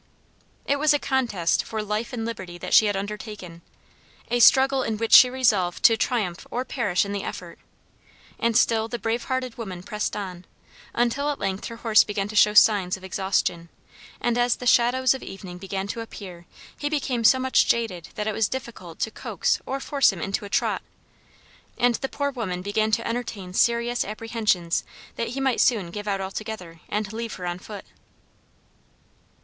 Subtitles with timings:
[0.65, 3.61] It was a contest for life and liberty that she had undertaken,
[4.31, 7.59] a struggle in which she resolved to triumph or perish in the effort:
[8.39, 10.45] and still the brave hearted woman pressed on,
[10.95, 13.69] until at length her horse began to show signs of exhaustion,
[14.19, 18.25] and as the shadows of evening began to appear he became so much jaded that
[18.25, 20.81] it was difficult to coax or force him into a trot,
[21.77, 24.83] and the poor woman began to entertain serious apprehensions
[25.15, 27.85] that he might soon give out altogether and leave her on foot.